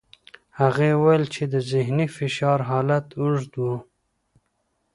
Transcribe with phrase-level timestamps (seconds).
[0.59, 3.65] هغې وویل چې د ذهني فشار حالت اوږد و.